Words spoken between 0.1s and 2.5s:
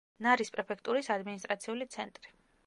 ნარის პრეფექტურის ადმინისტრაციული ცენტრი.